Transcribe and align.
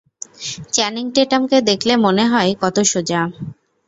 Channing 0.73 1.05
Tatum 1.15 1.41
কে 1.47 1.57
দেখলে 1.69 1.93
মনে 2.05 2.23
হয় 2.27 2.51
কত 2.61 2.77
সোজা। 2.91 3.21